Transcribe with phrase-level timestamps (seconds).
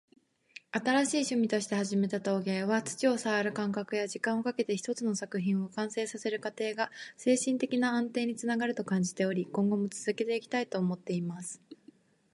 [0.73, 11.61] 「新しい趣味として始めた陶芸は、土を触る感覚や、時間をかけて一つの作品を完成させる過程が精神的な安定につながると感じており、今後も続けていきたいと思っています。」